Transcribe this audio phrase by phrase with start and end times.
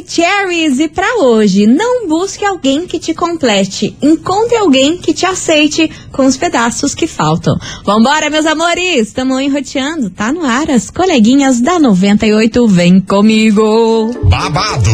[0.00, 5.90] Maravicheries e para hoje, não busque alguém que te complete, encontre alguém que te aceite
[6.10, 7.56] com os pedaços que faltam.
[7.84, 14.14] Vambora, meus amores, estamos enroteando, tá no ar as coleguinhas da 98, vem comigo.
[14.24, 14.90] Babado,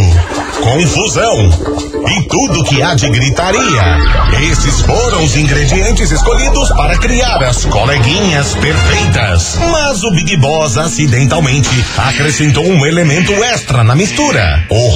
[0.60, 3.98] confusão e tudo que há de gritaria.
[4.50, 9.56] Esses foram os ingredientes escolhidos para criar as coleguinhas perfeitas.
[9.70, 14.95] Mas o Big Boss acidentalmente acrescentou um elemento extra na mistura: o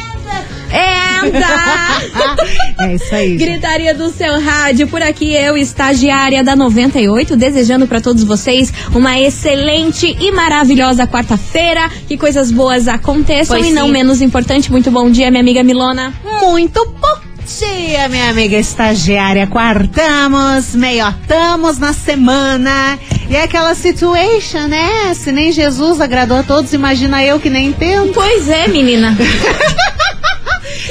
[0.71, 1.81] Entra!
[2.79, 3.35] É isso aí.
[3.37, 4.87] Gritaria do seu rádio.
[4.87, 11.89] Por aqui eu, estagiária da 98, desejando para todos vocês uma excelente e maravilhosa quarta-feira.
[12.07, 13.91] Que coisas boas aconteçam Pois e não sim.
[13.91, 14.71] menos importante.
[14.71, 16.13] Muito bom dia, minha amiga Milona.
[16.41, 17.19] Muito bom
[17.59, 19.45] dia, minha amiga estagiária.
[19.47, 22.97] Quartamos, meiotamos na semana.
[23.29, 25.13] E é aquela situation, né?
[25.13, 28.11] Se nem Jesus agradou a todos, imagina eu que nem entendo.
[28.13, 29.15] Pois é, menina.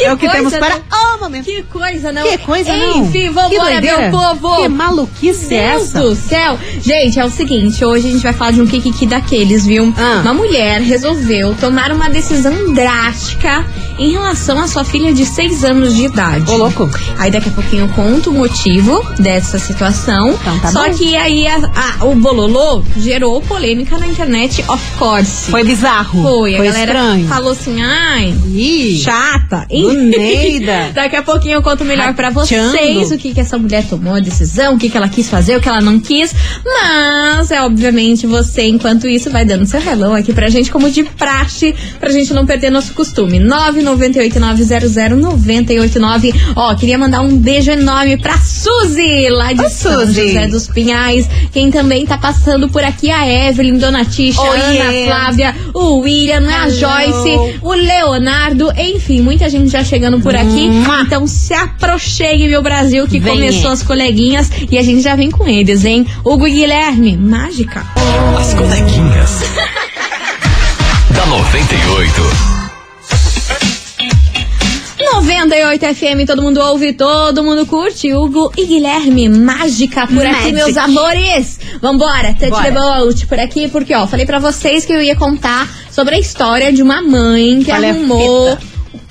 [0.01, 0.83] Que é o que coisa, temos para né?
[0.91, 1.45] o momento.
[1.45, 2.23] Que coisa, não?
[2.23, 3.05] Que coisa, não?
[3.05, 4.63] Enfim, vambora, meu povo.
[4.63, 6.01] Que maluquice é Deus essa?
[6.01, 6.59] do céu.
[6.81, 9.93] Gente, é o seguinte, hoje a gente vai falar de um kikiki daqueles, viu?
[9.99, 10.21] Ah.
[10.23, 13.67] Uma mulher resolveu tomar uma decisão drástica
[14.01, 16.51] em relação à sua filha de 6 anos de idade.
[16.51, 16.91] Ô, louco.
[17.19, 20.31] Aí daqui a pouquinho eu conto o motivo dessa situação.
[20.33, 20.95] Então tá Só bom.
[20.97, 21.71] que aí a-
[22.01, 25.51] a- o bololô gerou polêmica na internet, of course.
[25.51, 26.23] Foi bizarro.
[26.23, 27.29] Foi, a Foi galera estranho.
[27.29, 29.67] falou assim, ai, Ih, chata.
[29.71, 30.91] Neida.
[30.95, 32.71] Daqui a pouquinho eu conto melhor pra Rateando.
[32.73, 35.57] vocês o que, que essa mulher tomou a decisão, o que, que ela quis fazer,
[35.57, 36.35] o que ela não quis.
[36.65, 41.05] Mas é obviamente você, enquanto isso, vai dando seu hello aqui pra gente, como de
[41.05, 43.39] praxe, pra gente não perder nosso costume.
[43.97, 46.35] 998900989.
[46.57, 50.29] Ó, queria mandar um beijo enorme pra Suzy, lá de Ô, São Suzy.
[50.29, 51.29] José dos Pinhais.
[51.53, 55.07] Quem também tá passando por aqui, a Evelyn, Dona Tisha, Oh, Ana yeah.
[55.07, 56.77] Flávia, o William, a Hello.
[56.77, 60.69] Joyce, o Leonardo, enfim, muita gente já chegando por aqui.
[60.71, 61.03] Mua.
[61.03, 63.35] Então se aproxegue, meu Brasil, que Venha.
[63.35, 66.07] começou as coleguinhas e a gente já vem com eles, hein?
[66.25, 67.85] Hugo e Guilherme, mágica.
[68.39, 69.41] As coleguinhas.
[71.15, 72.60] da 98.
[75.23, 78.13] 98 FM, todo mundo ouve, todo mundo curte.
[78.15, 80.53] Hugo e Guilherme, mágica por aqui, Magic.
[80.53, 81.61] meus amores.
[81.81, 82.65] Vambora, touch Bora.
[82.65, 86.19] the boat por aqui, porque ó, falei pra vocês que eu ia contar sobre a
[86.19, 88.59] história de uma mãe que Qual é a arrumou?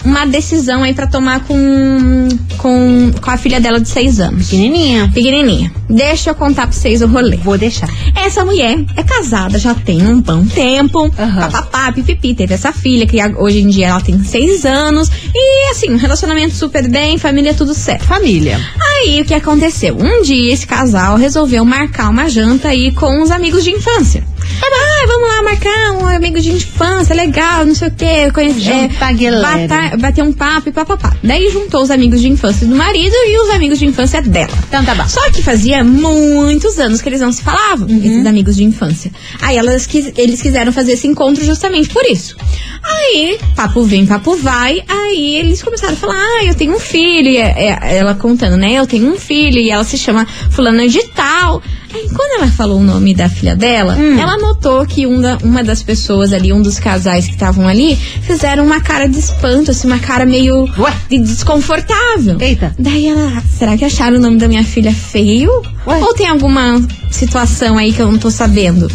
[0.03, 4.45] Uma decisão aí pra tomar com, com, com a filha dela de 6 anos.
[4.45, 5.11] Pequenininha.
[5.13, 5.71] Pequenininha.
[5.89, 7.37] Deixa eu contar pra vocês o rolê.
[7.37, 7.89] Vou deixar.
[8.15, 11.11] Essa mulher é casada, já tem um bom tempo.
[11.17, 11.49] Aham.
[11.49, 15.09] Papapá, pipipi, teve essa filha, que hoje em dia ela tem seis anos.
[15.33, 18.05] E assim, um relacionamento super bem, família tudo certo.
[18.05, 18.59] Família.
[18.79, 19.97] Aí o que aconteceu?
[19.97, 24.23] Um dia esse casal resolveu marcar uma janta aí com os amigos de infância.
[24.61, 28.31] Ah, vamos lá marcar um amigo de infância, legal, não sei o quê.
[28.33, 29.41] Conhecer, galera.
[29.67, 31.15] bater, bater um papo e papapá.
[31.23, 34.51] Daí juntou os amigos de infância do marido e os amigos de infância dela.
[34.67, 35.07] Então tá bom.
[35.07, 37.97] Só que fazia muitos anos que eles não se falavam, Uhum.
[38.03, 39.11] esses amigos de infância.
[39.41, 39.87] Aí elas
[40.17, 42.35] eles quiseram fazer esse encontro justamente por isso.
[42.83, 44.83] Aí, papo vem, papo vai.
[44.87, 47.29] Aí eles começaram a falar: Ah, eu tenho um filho.
[47.29, 48.73] E é- é- ela contando, né?
[48.73, 49.57] Eu tenho um filho.
[49.59, 51.61] E ela se chama Fulana de Tal.
[51.93, 54.19] Aí, quando ela falou o nome da filha dela, Hum.
[54.19, 57.95] ela notou que um da- uma das pessoas ali, um dos casais que estavam ali,
[58.21, 60.93] fizeram uma cara de espanto, assim, uma cara meio Ué?
[61.09, 62.37] de desconfortável.
[62.39, 62.73] Eita.
[62.77, 65.49] Daí ela, será que acharam o nome da minha filha feio?
[65.87, 65.97] Ué?
[65.99, 66.79] Ou tem alguma
[67.11, 68.89] situação aí que eu não tô sabendo?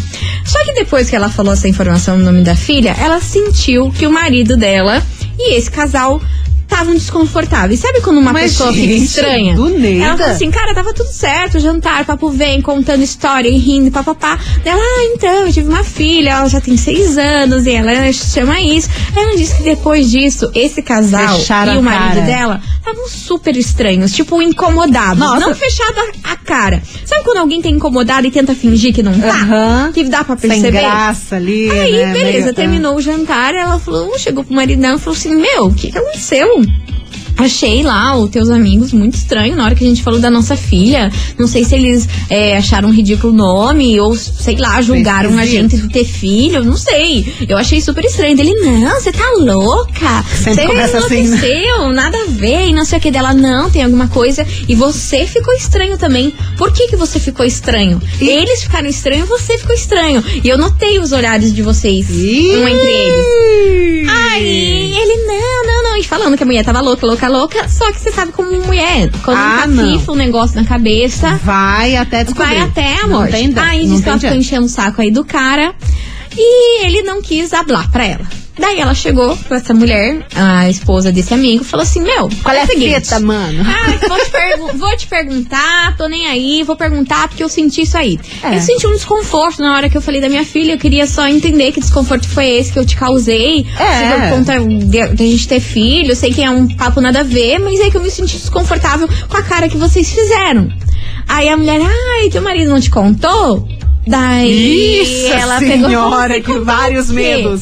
[0.45, 4.07] Só que depois que ela falou essa informação no nome da filha, ela sentiu que
[4.07, 5.01] o marido dela
[5.37, 6.21] e esse casal
[6.75, 7.79] estavam desconfortáveis.
[7.79, 9.55] Sabe quando uma Mas, pessoa fica gente, estranha?
[9.55, 9.87] do nada.
[9.87, 14.37] Ela falou assim, cara, tava tudo certo, jantar, papo vem, contando história e rindo, papapá.
[14.63, 18.59] Ela, ah, então, eu tive uma filha, ela já tem seis anos e ela chama
[18.61, 18.89] isso.
[19.15, 24.11] Ela disse que depois disso, esse casal Fecharam e o marido dela estavam super estranhos,
[24.13, 25.17] tipo incomodados.
[25.19, 25.39] Nossa.
[25.39, 26.81] Não fechada a, a cara.
[27.05, 29.27] Sabe quando alguém tá incomodado e tenta fingir que não tá?
[29.29, 29.91] Aham.
[29.93, 30.81] Que dá pra Sem perceber?
[30.81, 31.69] graça ali.
[31.71, 32.13] Aí, né?
[32.13, 35.65] beleza, Meio- terminou o jantar, ela falou, chegou pro marido dela e falou assim, meu,
[35.67, 36.47] o que aconteceu?
[37.37, 40.55] Achei lá os teus amigos muito estranho na hora que a gente falou da nossa
[40.55, 41.11] filha.
[41.37, 45.45] Não sei se eles é, acharam um ridículo o nome ou, sei lá, julgaram a
[45.45, 46.63] gente de ter filho.
[46.63, 47.25] Não sei.
[47.47, 48.37] Eu achei super estranho.
[48.37, 50.23] Dele, não, você tá louca.
[50.33, 51.39] Sempre Você começa assim, né?
[51.93, 52.69] nada a ver.
[52.69, 54.45] E não sei o que dela, não, tem alguma coisa.
[54.67, 56.33] E você ficou estranho também.
[56.57, 58.01] Por que, que você ficou estranho?
[58.19, 60.23] Eles ficaram estranhos, você ficou estranho.
[60.43, 64.09] E eu notei os olhares de vocês, um entre eles.
[64.09, 64.94] Aí
[66.17, 67.67] falando que a mulher tava louca, louca, louca.
[67.69, 69.09] Só que você sabe como mulher.
[69.23, 72.55] Quando Ah, encafifa um negócio na cabeça, Vai até descobrir.
[72.55, 73.31] vai até a Não morte.
[73.31, 75.73] tem Aí não disse que ela ficou enchendo o saco aí do cara.
[76.37, 78.25] E ele não quis hablar pra ela.
[78.57, 82.61] Daí ela chegou pra essa mulher, a esposa desse amigo, falou assim: Meu, Qual é
[82.61, 83.63] a o seguinte, fita, mano?
[83.67, 87.97] ah, vou te, vou te perguntar, tô nem aí, vou perguntar porque eu senti isso
[87.97, 88.17] aí.
[88.41, 88.55] É.
[88.55, 91.27] Eu senti um desconforto na hora que eu falei da minha filha, eu queria só
[91.27, 93.65] entender que desconforto foi esse que eu te causei.
[93.77, 93.99] É.
[93.99, 97.01] Se por conta de, de a gente ter filho, eu sei que é um papo
[97.01, 100.09] nada a ver, mas é que eu me senti desconfortável com a cara que vocês
[100.09, 100.69] fizeram.
[101.27, 103.67] Aí a mulher, ai, teu marido não te contou?
[104.07, 107.61] Daí Isso, ela pegou senhora, "Você que vários o quê?" medos.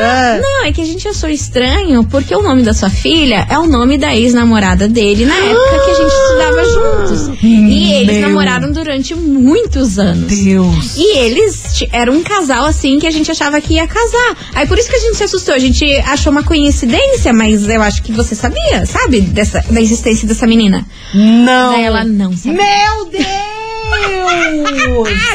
[0.00, 0.38] Ah.
[0.40, 3.66] Não, é que a gente achou estranho porque o nome da sua filha é o
[3.66, 7.42] nome da ex-namorada dele na época que a gente estudava juntos.
[7.42, 8.28] E eles Meu.
[8.28, 10.32] namoraram durante muitos anos.
[10.32, 10.96] Deus.
[10.96, 14.36] E eles eram um casal assim que a gente achava que ia casar.
[14.54, 15.54] Aí por isso que a gente se assustou.
[15.54, 19.20] A gente achou uma coincidência, mas eu acho que você sabia, sabe?
[19.20, 20.86] Dessa, da existência dessa menina.
[21.14, 21.72] Não.
[21.72, 22.52] Daí ela não sabia.
[22.52, 23.58] Meu Deus!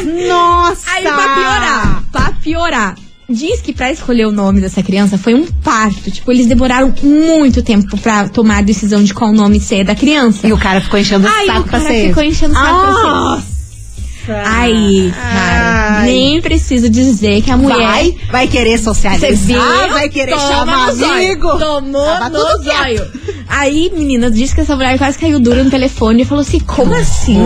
[0.27, 0.92] Nossa!
[0.92, 2.95] Aí pra piorar, pra piorar.
[3.29, 6.11] Diz que pra escolher o nome dessa criança foi um parto.
[6.11, 10.47] Tipo, eles demoraram muito tempo pra tomar a decisão de qual nome ser da criança.
[10.47, 12.31] E o cara ficou enchendo o Aí saco o pra cara ser ficou esse.
[12.31, 13.01] enchendo o saco pra ser.
[13.01, 13.53] Nossa!
[14.25, 16.05] Aí, cara, Ai.
[16.05, 17.77] nem preciso dizer que a mulher.
[17.77, 21.57] Vai, vai querer socializar, vai querer chamar amigo.
[21.57, 23.11] Tomou Tava no zóio.
[23.55, 26.91] Aí, menina, disse que essa mulher quase caiu dura no telefone e falou assim: como
[26.95, 27.38] assim?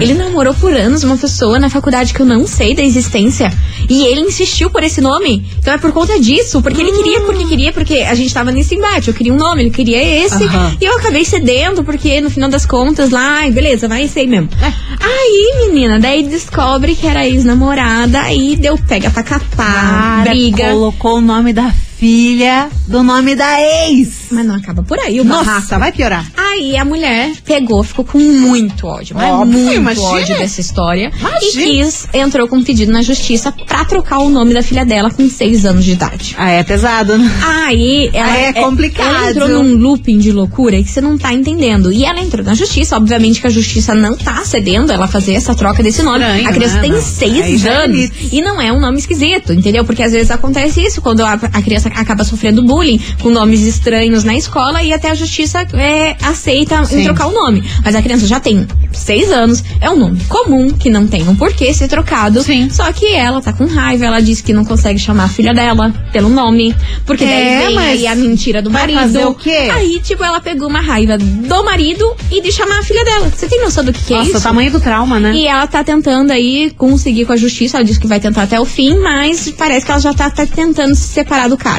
[0.00, 3.52] Ele namorou por anos uma pessoa na faculdade que eu não sei da existência.
[3.88, 5.44] E ele insistiu por esse nome.
[5.58, 6.62] Então é por conta disso.
[6.62, 9.08] Porque ele queria, porque queria, porque a gente tava nesse embate.
[9.08, 10.44] Eu queria um nome, ele queria esse.
[10.44, 10.76] Aham.
[10.80, 14.48] E eu acabei cedendo, porque no final das contas, lá, beleza, vai esse aí mesmo.
[14.62, 14.72] É.
[15.00, 20.70] Aí, menina, daí descobre que era ex-namorada, aí deu pega pra capar, briga.
[20.70, 24.28] colocou o nome da filha do nome da ex.
[24.30, 25.50] Mas não acaba por aí o barraco.
[25.50, 26.30] Nossa, vai piorar.
[26.36, 30.06] Aí a mulher pegou, ficou com muito ódio, mas Óbvio, muito imagina.
[30.06, 31.10] ódio dessa história.
[31.18, 31.62] Imagina.
[31.62, 35.10] E quis, entrou com um pedido na justiça pra trocar o nome da filha dela
[35.10, 36.36] com seis anos de idade.
[36.38, 37.30] Ah, é pesado, né?
[37.44, 39.08] Aí ela Aí é complicado.
[39.08, 41.92] Ela entrou num looping de loucura que você não tá entendendo.
[41.92, 45.54] E ela entrou na justiça, obviamente que a justiça não tá cedendo ela fazer essa
[45.54, 46.18] troca desse nome.
[46.24, 46.82] Estranho, a criança né?
[46.82, 48.32] tem seis Aí é anos limites.
[48.32, 49.84] e não é um nome esquisito, entendeu?
[49.84, 54.24] Porque às vezes acontece isso quando a, a criança acaba sofrendo bullying com nomes estranhos
[54.24, 57.00] na escola e até a justiça é, aceita Sim.
[57.00, 57.62] em trocar o nome.
[57.84, 61.36] Mas a criança já tem seis anos, é um nome comum que não tem um
[61.36, 62.42] porquê ser trocado.
[62.42, 62.68] Sim.
[62.70, 65.92] Só que ela tá com raiva, ela disse que não consegue chamar a filha dela
[66.12, 66.74] pelo nome,
[67.06, 67.28] porque É,
[67.60, 68.98] daí vem aí a mentira do marido.
[69.00, 69.68] fazer o quê?
[69.72, 73.30] Aí, tipo, ela pegou uma raiva do marido e de chamar a filha dela.
[73.34, 74.38] Você tem noção do que, que é Nossa, isso?
[74.38, 75.32] o tamanho do trauma, né?
[75.34, 77.76] E ela tá tentando aí conseguir com a justiça.
[77.78, 80.46] Ela disse que vai tentar até o fim, mas parece que ela já tá, tá
[80.46, 81.77] tentando se separar do cara.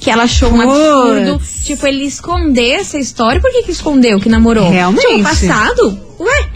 [0.00, 0.70] Que ela achou um Puts.
[0.70, 1.42] absurdo.
[1.64, 3.40] Tipo, ele esconder essa história.
[3.40, 4.68] Por que que escondeu que namorou?
[4.70, 5.06] Realmente.
[5.06, 6.00] Tipo, passado?
[6.18, 6.48] Ué?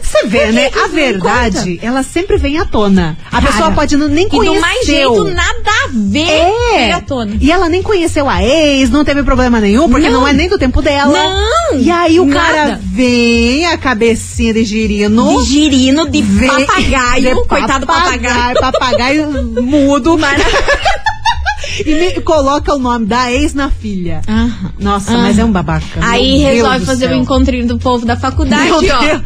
[0.00, 0.70] Você vê, né?
[0.84, 3.16] A verdade, ela sempre vem à tona.
[3.30, 4.54] A Cara, pessoa pode não- nem E conhecer.
[4.54, 6.28] do mais jeito, nada a ver
[6.74, 6.92] É.
[6.92, 7.36] à tona.
[7.40, 10.28] E ela nem conheceu a ex, não teve problema nenhum, porque não, Não.
[10.28, 11.12] é nem do tempo dela.
[11.12, 12.80] Não, E aí o cara nada.
[12.82, 15.38] vem, a cabecinha de girino.
[15.42, 17.34] De girino, de vem- papagaio.
[17.42, 18.60] de coitado do papagaio.
[18.60, 19.30] Papagaio
[19.62, 20.16] mudo.
[21.80, 24.20] e me coloca o nome da ex na filha.
[24.28, 24.72] Aham.
[24.78, 25.18] Nossa, Ah.
[25.18, 25.84] mas é um babaca.
[26.00, 27.18] Aí resolve fazer o céu.
[27.18, 29.20] encontrinho do povo da faculdade, ó.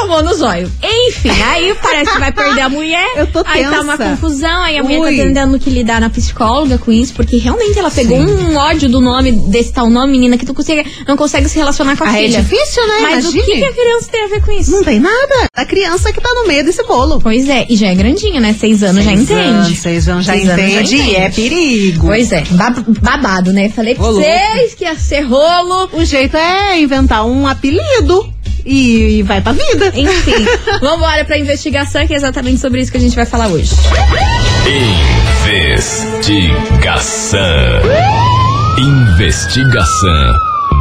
[0.00, 0.70] Tomou no zóio.
[0.82, 3.06] Enfim, aí parece que vai perder a mulher.
[3.16, 4.10] Eu tô Aí tá uma tensa.
[4.10, 5.16] confusão, aí a mulher Ui.
[5.16, 9.00] tá tentando que lidar na psicóloga com isso, porque realmente ela pegou um ódio do
[9.00, 12.18] nome, desse tal nome, menina, que tu consegue, não consegue se relacionar com a Ah,
[12.22, 12.42] é filha.
[12.42, 12.98] difícil, né?
[13.02, 13.60] Mas o que, Imagine.
[13.60, 14.70] que a criança tem a ver com isso?
[14.70, 15.46] Não tem nada.
[15.54, 17.20] A criança que tá no meio desse bolo.
[17.20, 18.54] Pois é, e já é grandinha, né?
[18.58, 19.40] Seis anos já Seis entende.
[19.40, 21.16] anos, seis anos já Seis anos já entende e entende.
[21.16, 22.06] é perigo.
[22.06, 23.68] Pois é, bab- babado, né?
[23.70, 25.88] Falei pra vocês que ia ser rolo.
[25.92, 28.32] O jeito é inventar um apelido
[28.66, 29.92] e, e vai pra vida.
[29.94, 30.44] Enfim,
[30.82, 33.70] vambora pra investigação, que é exatamente sobre isso que a gente vai falar hoje.
[35.46, 37.40] Investigação.
[38.78, 40.32] Investigação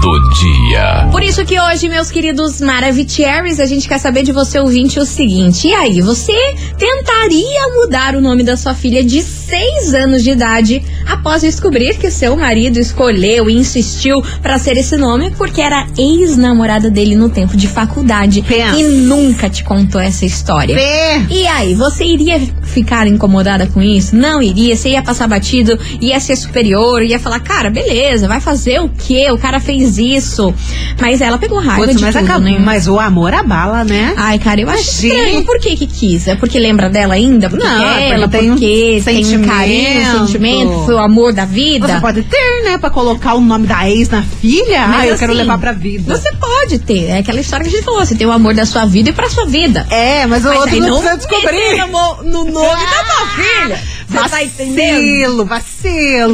[0.02, 1.08] do dia.
[1.12, 5.06] Por isso que hoje, meus queridos Maravicheries, a gente quer saber de você ouvinte o
[5.06, 5.68] seguinte.
[5.68, 6.34] E aí, você
[6.78, 12.10] tentaria mudar o nome da sua filha de 6 anos de idade após descobrir que
[12.12, 17.56] seu marido escolheu e insistiu pra ser esse nome porque era ex-namorada dele no tempo
[17.56, 18.78] de faculdade Pensa.
[18.80, 20.76] e nunca te contou essa história.
[20.76, 21.22] Pé.
[21.30, 24.16] E aí, você iria ficar incomodada com isso?
[24.16, 28.80] Não iria, você ia passar batido, ia ser superior, ia falar, cara, beleza, vai fazer
[28.82, 29.28] o quê?
[29.32, 30.54] O cara fez isso.
[31.00, 32.58] Mas ela pegou raiva Putz, de mas, tudo, acaba- né?
[32.60, 34.14] mas o amor abala, né?
[34.18, 35.44] Ai, cara, eu acho estranho.
[35.46, 36.28] Por que que quis?
[36.28, 37.50] É porque lembra dela ainda?
[37.50, 40.28] Porque Não, porque ela, tem um porque tem um carinho, sentimento.
[40.28, 41.88] sentimento, o amor da vida.
[41.88, 42.78] Você pode ter, né?
[42.78, 44.88] Pra colocar o nome da ex na filha.
[44.88, 46.18] Mas ah, eu assim, quero levar pra vida.
[46.18, 47.06] Você pode ter.
[47.10, 48.06] É aquela história que a gente falou.
[48.06, 49.86] Você tem o amor da sua vida e pra sua vida.
[49.90, 51.78] É, mas o Mas outro não não precisa descobrir.
[51.88, 53.82] no, no nome da tua filha.
[54.08, 55.46] Você tá entendendo?
[55.46, 55.48] Vacilo,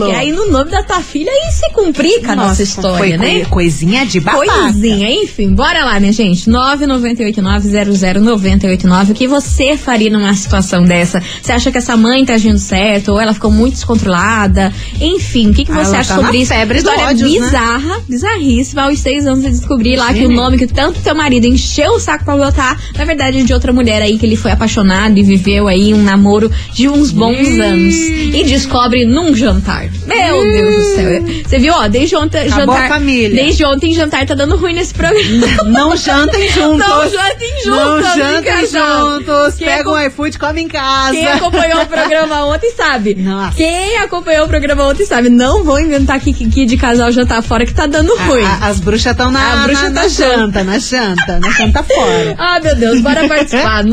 [0.02, 0.08] vacilo.
[0.10, 3.40] E aí no nome da tua filha aí se complica a nossa história, foi né?
[3.42, 4.46] coi- Coisinha de babaca.
[4.46, 6.50] Coisinha, enfim, bora lá, minha gente.
[6.50, 9.12] 998900989.
[9.12, 11.22] O que você faria numa situação dessa?
[11.42, 13.10] Você acha que essa mãe tá agindo certo?
[13.14, 14.74] Ou ela ficou muito descontrolada?
[15.00, 16.54] Enfim, o que, que Ah, você ela acha tá sobre isso?
[16.54, 17.40] febre História ódio, né?
[17.46, 18.84] bizarra, bizarríssima.
[18.84, 22.00] Aos seis anos eu descobri lá que o nome que tanto teu marido encheu o
[22.00, 25.24] saco pra botar, na verdade é de outra mulher aí que ele foi apaixonado e
[25.24, 27.96] viveu aí um namoro de uns bons anos.
[27.96, 29.86] E descobre num jantar.
[30.08, 31.24] Meu Deus do céu.
[31.48, 32.90] Você viu, ó, desde ontem Acabou jantar.
[32.90, 33.44] família.
[33.44, 35.64] Desde ontem jantar tá dando ruim nesse programa.
[35.66, 36.80] Não jantem juntos.
[36.88, 39.56] Não jantem juntos, Não jantem juntos.
[39.56, 41.12] Quem Pega um iFood e come em casa.
[41.14, 43.16] Quem acompanhou o programa ontem sabe.
[43.16, 43.56] Nossa.
[43.56, 45.30] Quem acompanhou o programa ontem sabe.
[45.30, 48.44] Não vou inventar que, que, que de casal jantar fora que tá dando ruim.
[48.44, 51.50] A- a- as bruxas estão na, A bruxa na, tá na janta, na janta, na
[51.52, 52.36] janta fora.
[52.38, 53.84] Ah, meu Deus, bora participar.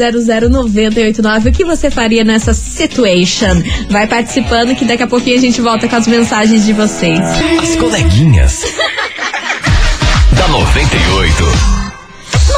[0.00, 1.48] 998900989.
[1.48, 3.62] O que você faria nessa situation?
[3.88, 7.20] Vai participando que daqui a pouquinho a gente volta com as mensagens de vocês.
[7.60, 8.62] As coleguinhas.
[10.32, 11.79] da 98.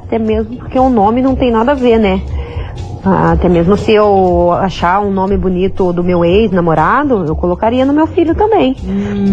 [0.07, 2.21] até mesmo porque o nome não tem nada a ver, né?
[3.03, 7.93] Ah, até mesmo se eu achar um nome bonito do meu ex-namorado, eu colocaria no
[7.93, 8.75] meu filho também.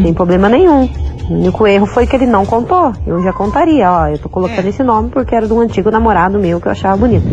[0.03, 0.89] Sem problema nenhum.
[1.31, 2.93] O único erro foi que ele não contou.
[3.07, 6.39] Eu já contaria, ó, eu tô colocando esse nome porque era de um antigo namorado
[6.39, 7.25] meu que eu achava bonito.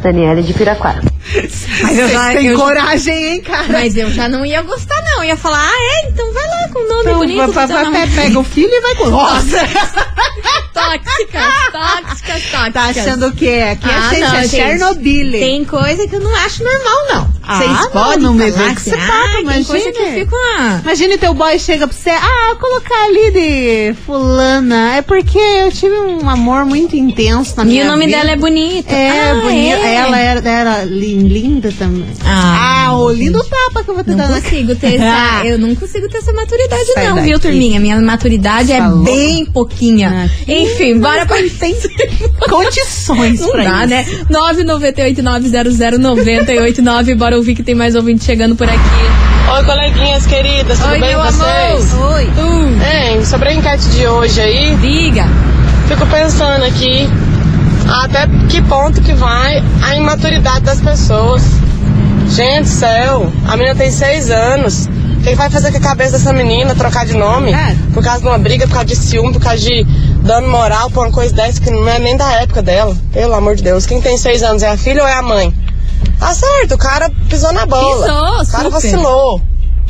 [0.00, 1.02] Daniela de Piraquara.
[1.82, 3.66] Mas eu já- têm eu já- coragem, hein, cara?
[3.68, 5.22] Mas eu já não ia gostar, não.
[5.22, 6.08] Eu ia falar, ah, é?
[6.08, 7.36] Então vai lá com o nome Então, bonito.
[7.36, 9.10] vai- vai- teu vai- namorado." pega o filho e vai com.
[9.10, 9.58] Nossa!
[10.72, 12.72] Tóxicas, tóxicas, tóxicas.
[12.72, 13.64] Tá achando o quê?
[13.72, 14.50] Aqui Ah, a gente não, é gente.
[14.50, 15.32] Chernobyl.
[15.32, 17.30] Tem coisa que eu não acho normal, não.
[17.42, 19.92] Ah, Vocês não, podem não me falar vê que você ah, tá, tem coisa imagine.
[19.92, 20.80] que eu fico, ah...
[20.84, 24.96] Imagine teu boy chega pra você, ah, vou colocar ali de fulana.
[24.96, 28.18] É porque eu tive um amor muito intenso na E minha o nome vida.
[28.18, 28.90] dela é bonito.
[28.92, 29.76] É, ah, bonita.
[29.86, 29.89] é.
[29.94, 32.06] Ela era, era lin- linda também.
[32.24, 35.46] Ah, Ah, o lindo tapa que eu vou te Não dar na consigo ter essa,
[35.46, 37.28] eu não consigo ter essa maturidade Sai não, daqui.
[37.28, 37.78] viu, turminha?
[37.78, 39.10] Minha maturidade é Tá louca?
[39.10, 40.28] bem pouquinha.
[40.28, 41.36] Ah, Enfim, bora pra...
[42.48, 43.88] condições Não pra dá, isso.
[43.88, 44.04] né?
[44.30, 47.14] 998900989.
[47.16, 48.78] Bora ouvir que tem mais ouvinte chegando por aqui.
[49.52, 51.94] Oi, coleguinhas queridas, tudo Oi, bem com vocês?
[51.94, 52.12] amor.
[52.14, 52.24] Oi.
[52.26, 55.26] Uh, sobre a enquete de hoje aí, diga.
[55.88, 57.08] fico pensando aqui
[57.88, 61.42] até que ponto que vai a imaturidade das pessoas.
[62.28, 64.86] Gente, céu, a menina tem seis anos.
[64.86, 67.52] O que vai fazer com a cabeça dessa menina trocar de nome?
[67.52, 67.76] É.
[67.92, 69.84] Por causa de uma briga, por causa de ciúme, por causa de
[70.22, 72.96] dano moral, por uma coisa dessa que não é nem da época dela.
[73.12, 73.84] Pelo amor de Deus.
[73.84, 75.52] Quem tem seis anos é a filha ou é a mãe?
[76.18, 78.06] Tá certo, o cara pisou na bola.
[78.06, 78.70] Pisou, o cara super.
[78.70, 79.42] vacilou.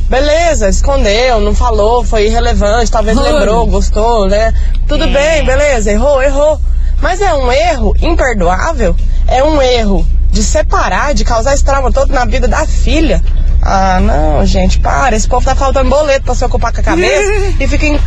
[0.09, 4.53] Beleza, escondeu, não falou, foi irrelevante, talvez lembrou, gostou, né?
[4.89, 5.07] Tudo É.
[5.07, 6.61] bem, beleza, errou, errou.
[7.01, 8.95] Mas é um erro imperdoável,
[9.27, 13.23] é um erro de separar, de causar esse trauma todo na vida da filha.
[13.63, 15.17] Ah, não, gente, para.
[15.17, 17.31] Esse povo tá faltando boleto pra se ocupar com a cabeça
[17.61, 18.01] e fica em-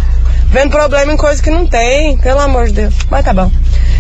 [0.50, 2.94] vendo problema em coisa que não tem, pelo amor de Deus.
[3.10, 3.52] Mas tá bom.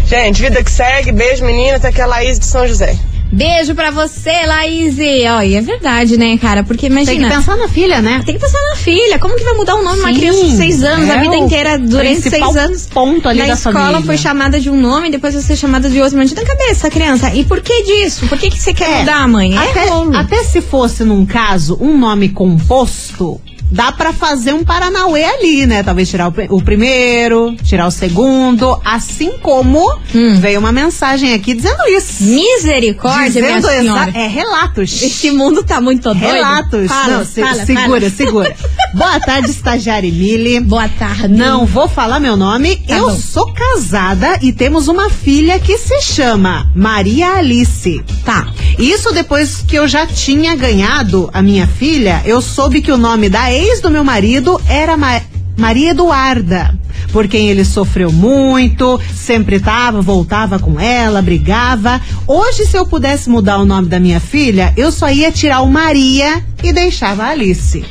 [0.06, 1.12] Gente, vida que segue.
[1.12, 1.84] Beijo, meninas.
[1.86, 2.96] Aqui é a Laís de São José.
[3.34, 4.96] Beijo pra você, Laís.
[5.36, 6.64] Ó, e é verdade, né, cara?
[6.64, 7.28] Porque Tem imagina.
[7.30, 8.22] que pensar na filha, né?
[8.26, 9.18] Tem que pensar na filha.
[9.18, 11.32] Como que vai mudar o nome de uma criança de seis anos, a é vida
[11.38, 12.86] o inteira, durante seis anos?
[12.86, 14.02] ponto ali Na da escola família.
[14.06, 16.16] foi chamada de um nome, depois vai ser chamada de outro.
[16.16, 17.34] Imagina na cabeça, criança.
[17.34, 18.28] E por que disso?
[18.28, 19.56] Por que, que você quer É, mudar, mãe?
[19.56, 20.16] É Até, rolo.
[20.16, 23.42] até se fosse, num caso, um nome composto,
[23.74, 25.82] dá pra fazer um Paranauê ali, né?
[25.82, 30.40] Talvez tirar o, o primeiro, tirar o segundo, assim como Hum.
[30.40, 32.24] veio uma mensagem aqui dizendo isso.
[32.24, 34.10] Misericórdia, minha dizendo senhora.
[34.10, 35.02] exa- é relatos.
[35.02, 36.20] Esse mundo tá muito doido.
[36.20, 36.88] Relatos.
[36.88, 38.10] Fala, Não, se- fala, segura, fala.
[38.12, 38.56] segura.
[38.94, 40.60] Boa tarde, estagiária Emily.
[40.60, 41.28] Boa tarde.
[41.30, 42.76] Não vou falar meu nome.
[42.78, 43.18] Tá eu bom.
[43.18, 48.04] sou casada e temos uma filha que se chama Maria Alice.
[48.24, 48.48] Tá.
[48.78, 53.30] Isso depois que eu já tinha ganhado a minha filha, eu soube que o nome
[53.30, 55.22] da ex do meu marido era Ma-
[55.58, 56.78] Maria Eduarda.
[57.12, 62.02] Por quem ele sofreu muito, sempre tava, voltava com ela, brigava.
[62.28, 65.70] Hoje, se eu pudesse mudar o nome da minha filha, eu só ia tirar o
[65.70, 67.84] Maria e deixava a Alice.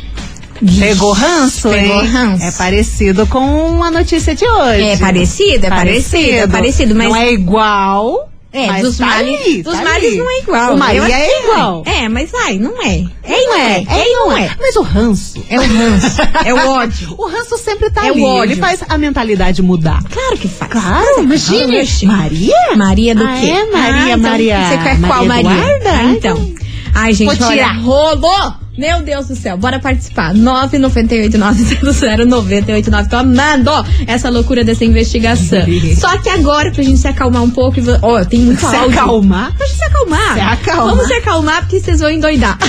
[0.78, 2.08] Pegou ranço, Pegou hein?
[2.08, 2.44] ranço.
[2.44, 4.82] É parecido com a notícia de hoje.
[4.82, 8.28] É parecido, é parecido, é parecido, mas- Não é igual.
[8.54, 10.16] É, mas dos tá males, ali, dos tá males ali.
[10.18, 10.74] não é igual.
[10.74, 11.82] O Maria que é igual.
[11.86, 13.02] É, mas ai, não é.
[13.24, 14.50] É não é, é e não é.
[14.60, 15.42] Mas o ranço.
[15.48, 17.14] É o ranço, é o ódio.
[17.16, 18.22] O ranço sempre tá É o ali.
[18.22, 18.52] ódio.
[18.52, 20.02] Ele faz a mentalidade mudar.
[20.10, 20.70] Claro que faz.
[20.70, 21.80] Claro, imagine.
[21.80, 22.04] Oxi.
[22.06, 22.56] Maria?
[22.76, 23.46] Maria do Ah, quê?
[23.50, 24.68] é, Maria, Ah, então Maria.
[24.68, 25.76] Você quer qual Maria Maria?
[25.76, 25.90] Eduarda?
[25.90, 26.54] Ah, então.
[26.94, 27.78] Ai, gente, Vou olha, tirar.
[27.80, 28.61] rolou!
[28.76, 30.34] Meu Deus do céu, bora participar.
[30.34, 33.08] 998-900-989.
[33.08, 33.70] Tô amando
[34.06, 35.62] essa loucura dessa investigação.
[35.98, 37.82] Só que agora, pra gente se acalmar um pouco e.
[38.00, 38.98] Ó, tem muito Se áudio.
[38.98, 39.54] acalmar?
[39.56, 40.34] Pra gente se acalmar.
[40.34, 40.86] Se acalmar.
[40.86, 42.56] Vamos se acalmar porque vocês vão endoidar.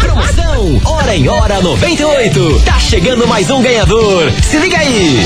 [0.00, 2.60] Promoção Hora em Hora 98.
[2.64, 4.30] Tá chegando mais um ganhador.
[4.42, 5.18] Se liga aí.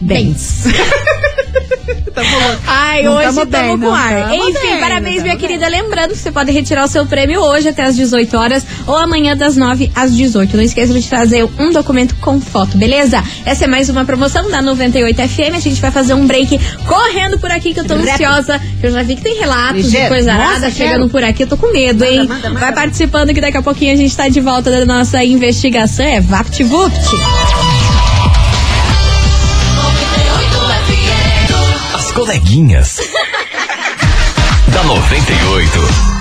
[0.02, 0.64] Bens.
[2.66, 4.28] Ai, Não hoje tamo estamos bem, com ar.
[4.28, 5.66] tamo Enfim, bem, parabéns, minha querida.
[5.68, 9.34] Lembrando que você pode retirar o seu prêmio hoje até às 18 horas ou amanhã
[9.36, 10.54] das 9 às 18.
[10.56, 13.22] Não esqueça de trazer um documento com foto, beleza?
[13.46, 15.54] Essa é mais uma promoção da 98 FM.
[15.56, 18.10] A gente vai fazer um break correndo por aqui que eu tô Rápido.
[18.12, 18.60] ansiosa.
[18.82, 20.04] Eu já vi que tem relatos Ligeiro.
[20.04, 20.74] de coisa Nossa, arada quero.
[20.90, 21.44] chegando por aqui.
[21.44, 22.26] Eu tô com medo, hein?
[22.28, 22.60] manda, manda.
[22.60, 26.04] Vai participando que daqui a pouquinho a gente tá de volta da nossa investigação.
[26.04, 27.00] É VaptVupt.
[32.12, 32.98] Coleguinhas.
[34.68, 36.11] da 98.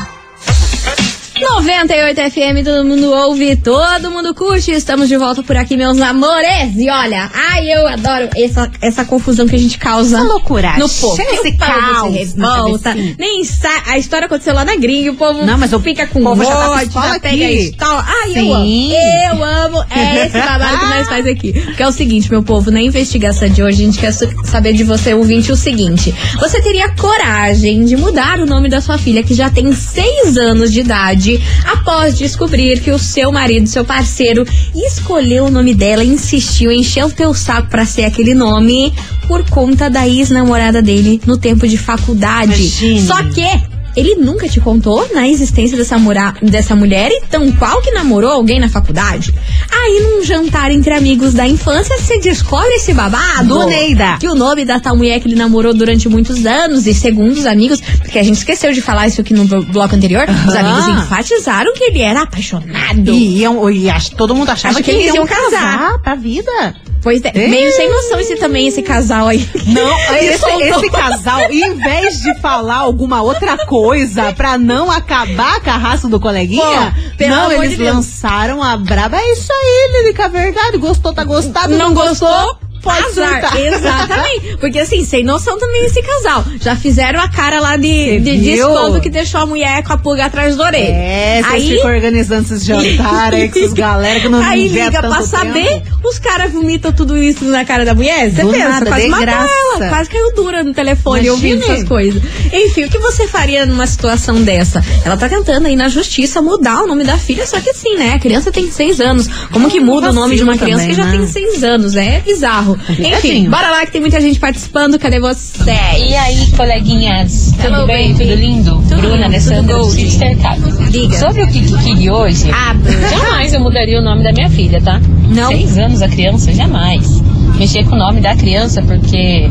[1.42, 4.72] 98 FM, todo mundo ouve, todo mundo curte.
[4.72, 6.76] Estamos de volta por aqui, meus amores.
[6.78, 10.18] E olha, ai, eu adoro essa, essa confusão que a gente causa.
[10.18, 10.74] Essa loucura.
[10.78, 11.16] No povo.
[11.16, 12.84] Chega esse O caos revolta.
[12.90, 13.16] cabecinha.
[13.18, 13.82] Nem sabe.
[13.88, 16.56] A história aconteceu lá na gringa, o povo Não, mas o fica com povo já
[16.56, 18.06] tá pistola pega história.
[18.08, 18.54] Ai, eu Sim.
[18.54, 19.36] amo.
[19.42, 19.86] Eu amo.
[19.90, 21.54] É esse babado que nós faz aqui.
[21.76, 24.74] Que é o seguinte, meu povo, na investigação de hoje, a gente quer sa- saber
[24.74, 26.14] de você, ouvinte, o seguinte.
[26.40, 30.72] Você teria coragem de mudar o nome da sua filha, que já tem seis anos
[30.72, 31.31] de idade,
[31.66, 37.12] após descobrir que o seu marido, seu parceiro, escolheu o nome dela, insistiu, encheu o
[37.12, 38.94] teu saco pra ser aquele nome
[39.28, 42.62] por conta da ex-namorada dele no tempo de faculdade.
[42.62, 43.08] Imagine.
[43.08, 47.82] Só que ele nunca te contou na existência dessa, mura, dessa mulher e tão qual
[47.82, 49.34] que namorou alguém na faculdade?
[49.72, 53.48] Aí, num jantar entre amigos da infância, você descobre esse babado.
[53.48, 54.18] Do Neida.
[54.20, 57.46] Que o nome da tal mulher que ele namorou durante muitos anos e segundo os
[57.46, 61.74] amigos, porque a gente esqueceu de falar isso aqui no bloco anterior, os amigos enfatizaram
[61.74, 63.12] que ele era apaixonado.
[63.12, 65.78] E, iam, e todo mundo achava Acho que, que eles eles iam iam casar.
[65.80, 66.76] casar pra vida.
[67.02, 67.48] Pois é, Ei.
[67.48, 69.48] meio sem noção esse também, esse casal aí.
[69.68, 75.70] Não, esse, esse casal, em vez de falar alguma outra coisa pra não acabar com
[75.70, 79.18] a raça do coleguinha, Pô, não, eles de lançaram a braba.
[79.18, 80.78] É isso aí, Lilica, é verdade.
[80.78, 81.76] Gostou, tá gostado.
[81.76, 83.42] não gostou, pode azar.
[83.42, 83.58] surtar.
[83.58, 84.58] Exatamente.
[84.58, 86.46] Porque assim, sem noção também esse casal.
[86.60, 90.26] Já fizeram a cara lá de, de desconto que deixou a mulher com a pulga
[90.26, 90.88] atrás da orelha.
[90.88, 94.92] É, vocês aí, ficam organizando esses jantares aí com essas galera que não aí liga
[94.92, 96.08] tanto pra saber, tempo.
[96.08, 98.30] os caras vomitam tudo isso na cara da mulher.
[98.32, 101.54] Você pensa, nada, quase matou ela, quase caiu dura no telefone Imagine.
[101.54, 102.22] ouvindo essas coisas.
[102.52, 104.84] Enfim, o que você faria numa situação dessa?
[105.06, 108.14] Ela tá tentando aí na justiça mudar o nome da filha, só que assim, né?
[108.16, 109.28] A criança tem seis anos.
[109.52, 111.32] Como que muda o nome de uma criança que já também, tem né?
[111.32, 111.96] seis anos?
[111.96, 112.71] É bizarro.
[112.76, 113.52] Enfim, Complicadinho.
[113.52, 114.98] bora lá que tem muita gente participando.
[115.00, 115.72] Cadê você?
[116.00, 118.14] E aí, coleguinhas, tudo Hello, bem?
[118.14, 118.24] baby.
[118.26, 118.84] Tudo lindo?
[118.90, 120.90] Tudo Bruna, Alessandra, tudo Cercado.
[120.92, 121.18] Diga.
[121.20, 122.76] Sobre o Kiki de hoje, Ah,
[123.10, 125.00] jamais eu mudaria o nome da minha filha, tá?
[125.30, 125.48] Não?
[125.50, 127.22] Seis anos a criança, jamais.
[127.58, 129.50] Mexer com o nome da criança porque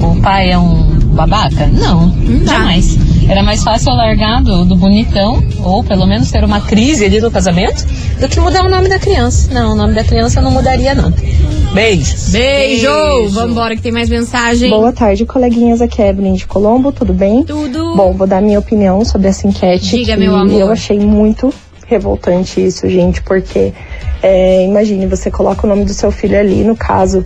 [0.00, 1.66] o pai é um babaca?
[1.66, 2.14] Não,
[2.46, 2.96] jamais.
[3.28, 7.20] Era mais fácil eu largar do, do bonitão, ou pelo menos ter uma crise ali
[7.20, 7.84] no casamento,
[8.20, 9.52] do que mudar o nome da criança.
[9.52, 11.12] Não, o nome da criança eu não mudaria, não.
[11.72, 12.30] Beijos.
[12.30, 13.28] Beijo!
[13.30, 14.70] Vambora que tem mais mensagem.
[14.70, 15.80] Boa tarde, coleguinhas.
[15.80, 17.44] Aqui é Evelyn de Colombo, tudo bem?
[17.44, 17.94] Tudo.
[17.94, 19.96] Bom, vou dar minha opinião sobre essa enquete.
[19.96, 20.60] Diga, meu amor.
[20.60, 21.52] Eu achei muito
[21.86, 23.72] revoltante isso, gente, porque
[24.22, 27.24] é, imagine, você coloca o nome do seu filho ali, no caso,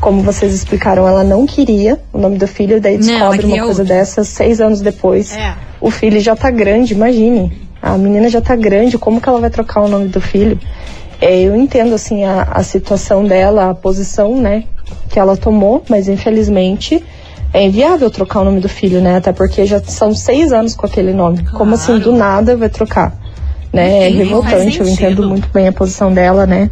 [0.00, 3.64] como vocês explicaram, ela não queria o nome do filho, daí Não, descobre queria uma
[3.64, 3.96] coisa outro.
[3.96, 5.34] dessas seis anos depois.
[5.36, 5.54] É.
[5.80, 7.52] O filho já tá grande, imagine.
[7.82, 10.58] A menina já tá grande, como que ela vai trocar o nome do filho?
[11.20, 14.64] É, eu entendo, assim, a, a situação dela, a posição, né,
[15.08, 17.02] que ela tomou, mas infelizmente
[17.52, 19.16] é inviável trocar o nome do filho, né?
[19.16, 21.44] Até porque já são seis anos com aquele nome.
[21.46, 23.16] Como assim, do nada vai trocar?
[23.72, 24.06] Né?
[24.06, 26.70] É revoltante, eu entendo muito bem a posição dela, né?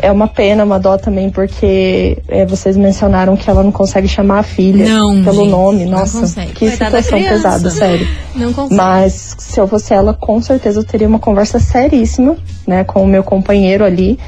[0.00, 4.38] É uma pena, uma dó também, porque é, vocês mencionaram que ela não consegue chamar
[4.38, 5.84] a filha Não, pelo gente, nome.
[5.84, 6.52] não Nossa, consegue.
[6.52, 8.08] que Coitada situação pesada, sério.
[8.34, 8.76] Não consegue.
[8.76, 13.06] Mas se eu fosse ela, com certeza eu teria uma conversa seríssima, né, com o
[13.06, 14.18] meu companheiro ali.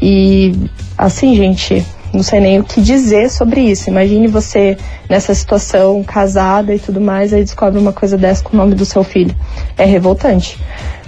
[0.00, 0.54] E
[0.96, 3.90] assim, gente, não sei nem o que dizer sobre isso.
[3.90, 4.76] Imagine você
[5.08, 8.84] nessa situação, casada e tudo mais, aí descobre uma coisa dessa com o nome do
[8.84, 9.34] seu filho.
[9.76, 10.58] É revoltante.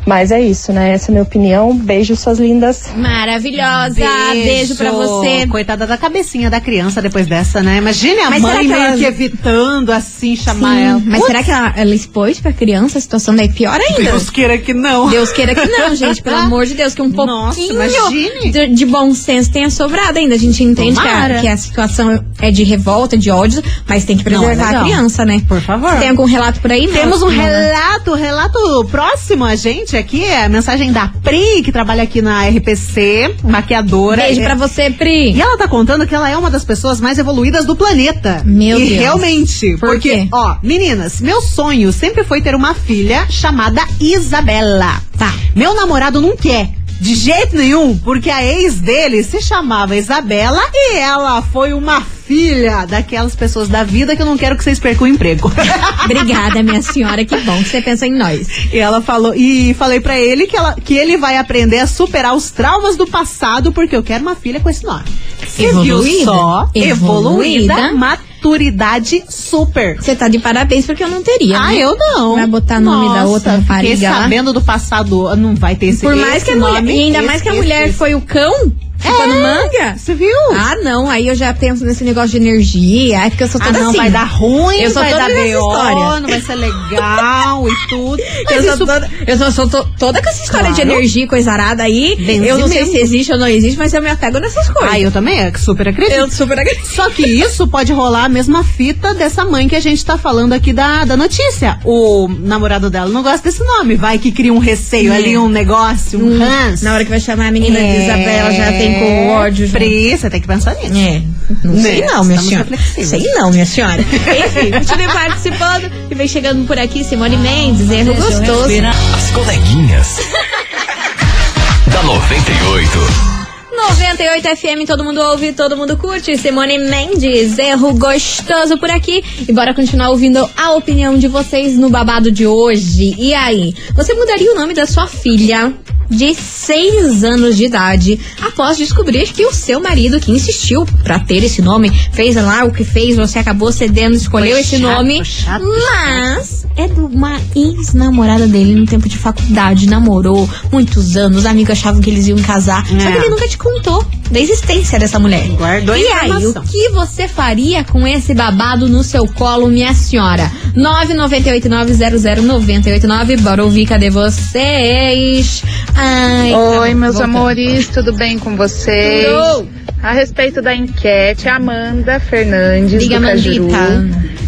[0.07, 0.93] Mas é isso, né?
[0.93, 1.77] Essa é a minha opinião.
[1.77, 2.91] Beijo, suas lindas.
[2.97, 3.95] Maravilhosa!
[4.33, 5.47] Beijo, pra você.
[5.47, 7.77] Coitada da cabecinha da criança depois dessa, né?
[7.79, 11.03] Imagine a Mas será mãe que meio ela- que evitando assim chamar Sim, ela.
[11.05, 14.03] Mas será que ela, ela expôs pra criança a situação daí pior ainda?
[14.11, 15.09] Deus queira que não.
[15.09, 18.51] Deus queira que não, gente, pelo amor de Deus, que um Nossa, pouquinho imagine.
[18.51, 20.35] de, de bom senso tenha sobrado ainda.
[20.35, 24.17] A gente entende que a, que a situação é de revolta, de ódio, mas tem
[24.17, 25.43] que preservar Não, é a criança, né?
[25.47, 25.95] Por favor.
[25.99, 26.87] Tem algum relato por aí?
[26.87, 27.67] Não, Temos um não, né?
[27.73, 32.47] relato, relato próximo a gente aqui, é a mensagem da Pri, que trabalha aqui na
[32.49, 34.23] RPC, maquiadora.
[34.23, 35.33] Beijo É- pra você, Pri.
[35.33, 38.43] E ela tá contando que ela é uma das pessoas mais evoluídas do planeta.
[38.45, 39.01] Meu e Deus.
[39.01, 40.29] realmente, Por porque, quê?
[40.33, 45.01] ó, meninas, meu sonho sempre foi ter uma filha chamada Isabela.
[45.19, 45.33] Tá.
[45.55, 46.71] Meu namorado não quer.
[47.01, 52.85] De jeito nenhum, porque a ex dele se chamava Isabela e ela foi uma filha
[52.85, 55.51] daquelas pessoas da vida que eu não quero que vocês percam o emprego.
[56.05, 57.25] Obrigada, minha senhora.
[57.25, 58.47] Que bom que você pensou em nós.
[58.73, 62.37] E ela falou, e falei pra ele que, ela, que ele vai aprender a superar
[62.37, 65.05] os traumas do passado, porque eu quero uma filha com esse nome.
[65.45, 66.71] Você viu só?
[66.75, 67.73] Evoluída.
[67.75, 67.93] Evoluída,
[68.41, 69.97] maturidade super.
[69.97, 71.59] Você tá de parabéns porque eu não teria.
[71.59, 71.77] Ah, né?
[71.77, 72.37] eu não.
[72.37, 76.37] Vai botar nome da outra rapariga sabendo do passado, não vai ter esse Por mais
[76.37, 77.99] esse que a mulher, nome, ainda esse, mais que a mulher esse.
[77.99, 79.97] foi o cão, ficou no manga.
[79.97, 80.29] Você viu?
[80.55, 83.67] Ah, não, aí eu já penso nesse negócio de energia, é porque eu sou Ah,
[83.67, 83.97] toda não, assim.
[83.99, 88.21] vai dar ruim, Eu sou vai toda dar B.O., não vai ser legal e tudo.
[88.51, 90.91] Eu sou, isso- toda, eu sou, sou to- toda com essa história de Claro.
[90.91, 92.17] energia e coisa arada aí.
[92.17, 92.95] Bem eu não sei mesmo.
[92.95, 94.91] se existe ou não existe, mas eu me apego nessas coisas.
[94.93, 96.17] Ah, eu também, é, super acredito.
[96.17, 96.87] eu super acredito.
[96.89, 100.53] Só que isso pode rolar a mesma fita dessa mãe que a gente tá falando
[100.53, 101.79] aqui da, da notícia.
[101.85, 103.95] O namorado dela não gosta desse nome.
[103.95, 105.17] Vai que cria um receio É.
[105.17, 106.85] ali, um negócio, um ranço.
[106.85, 109.67] Na hora que vai chamar a menina de É, Isabela, já tem com ódio.
[109.67, 109.73] já.
[109.73, 110.97] Pri, você tem que pensar nisso.
[110.97, 111.23] É,
[111.65, 112.07] não sei Né?
[112.07, 112.69] não, minha Estamos senhora.
[112.71, 113.09] reflexivos.
[113.11, 114.01] Sei não, minha senhora.
[114.03, 118.69] Enfim, continue participando e vem chegando por aqui Simone Mendes, erro gostoso.
[119.17, 120.17] As coleguinhas.
[121.93, 123.31] da 98.
[123.73, 126.37] 98 FM, todo mundo ouve, todo mundo curte.
[126.37, 129.25] Simone Mendes, erro gostoso por aqui.
[129.49, 133.15] E bora continuar ouvindo a opinião de vocês no babado de hoje.
[133.19, 135.73] E aí, você mudaria o nome da sua filha?
[136.11, 138.19] De 6 anos de idade,
[138.61, 142.71] após descobrir que o seu marido, que insistiu pra ter esse nome, fez lá o
[142.71, 147.41] que fez, você acabou cedendo, escolheu Foi esse chato, nome, chato, mas é de uma
[147.57, 152.87] ex-namorada dele no tempo de faculdade, namorou muitos anos, amigos achavam que eles iam casar,
[152.87, 153.17] só que É.
[153.17, 155.47] ele nunca te contou da existência dessa mulher.
[155.57, 160.53] Guardou e aí, o que você faria com esse babado no seu colo, minha senhora?
[160.77, 165.63] 998900989, bora ouvir, cadê vocês?
[165.95, 167.37] Ai, Oi, tá, meus voltando.
[167.37, 169.27] amores, tudo bem com vocês?
[169.27, 169.69] Tudo.
[170.03, 173.69] A respeito da enquete, Amanda Fernandes Diga, do Cajuru.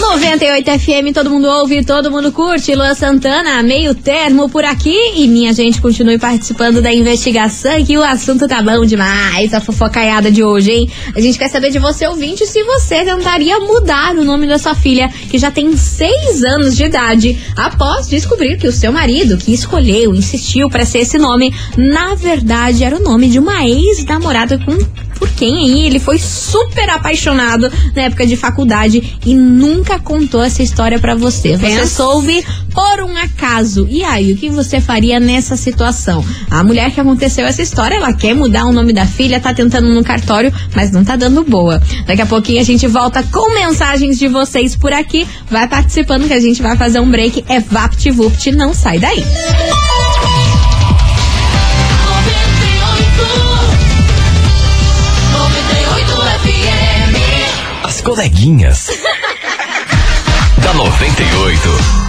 [0.00, 2.74] 98 FM, todo mundo ouve, todo mundo curte.
[2.74, 4.96] Luan Santana, meio termo por aqui.
[5.16, 9.52] E minha gente, continue participando da investigação que o assunto tá bom demais.
[9.52, 10.90] A fofocaiada de hoje, hein?
[11.14, 14.74] A gente quer saber de você, ouvinte, se você tentaria mudar o nome da sua
[14.74, 19.52] filha, que já tem seis anos de idade, após descobrir que o seu marido, que
[19.52, 24.76] escolheu, insistiu pra ser esse nome, na verdade era o nome de uma ex-namorada com
[25.18, 30.62] por quem aí ele foi super apaixonado na época de faculdade e nunca contou essa
[30.62, 31.56] história pra você.
[31.56, 33.86] Você soube por um acaso.
[33.90, 36.24] E aí, o que você faria nessa situação?
[36.50, 39.88] A mulher que aconteceu essa história, ela quer mudar o nome da filha, tá tentando
[39.92, 41.82] no cartório, mas não tá dando boa.
[42.06, 45.26] Daqui a pouquinho a gente volta com mensagens de vocês por aqui.
[45.50, 47.44] Vai participando que a gente vai fazer um break.
[47.48, 49.22] É VaptVupt, não sai daí.
[49.22, 49.97] As
[58.08, 58.88] coleguinhas.
[60.64, 62.07] da 98.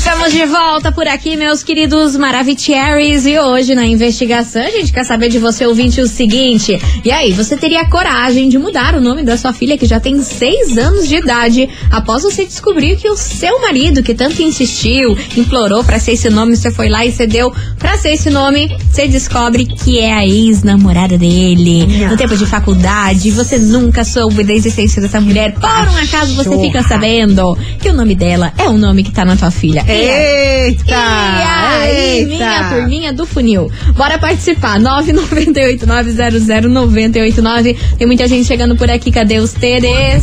[0.00, 3.26] Estamos de volta por aqui, meus queridos Maravicheries.
[3.26, 6.80] E hoje, na investigação, a gente quer saber de você, ouvinte, o seguinte.
[7.04, 10.22] E aí, você teria coragem de mudar o nome da sua filha, que já tem
[10.22, 15.84] seis anos de idade, após você descobrir que o seu marido, que tanto insistiu, implorou
[15.84, 19.66] pra ser esse nome, você foi lá e cedeu pra ser esse nome, você descobre
[19.66, 21.86] que é a ex-namorada dele.
[22.08, 25.52] No tempo de faculdade, você nunca soube da existência dessa mulher.
[25.52, 29.26] Por um acaso, você fica sabendo que o nome dela é o nome que tá
[29.26, 29.89] na tua filha.
[29.90, 30.94] Eita!
[30.94, 32.28] e aí, eita.
[32.28, 33.70] minha turminha do funil.
[33.96, 34.78] Bora participar.
[34.80, 37.76] 998-900-989.
[37.98, 39.10] Tem muita gente chegando por aqui.
[39.10, 40.22] Cadê os TDs?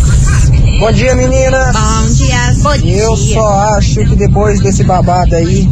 [0.80, 1.76] Bom dia, meninas.
[1.76, 2.54] Bom dia.
[2.62, 3.34] Bom Eu dia.
[3.34, 5.68] só acho que depois desse babado aí,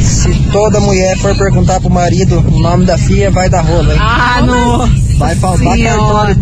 [0.00, 4.00] se toda mulher for perguntar pro marido o nome da filha, vai dar rola, hein?
[4.02, 4.88] Ah, não.
[5.18, 6.40] Vai faltar cartório Você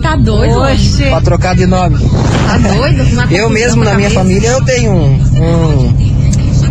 [0.00, 0.58] tá doido?
[0.60, 1.04] Oxe.
[1.04, 1.98] pra trocar de nome.
[1.98, 3.32] Tá doido?
[3.32, 5.14] Eu mesmo, na minha família, eu tenho um.
[5.14, 6.10] um-